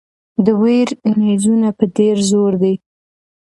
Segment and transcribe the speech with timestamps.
[0.45, 2.73] د ویر نیزونه په ډېر زور دي.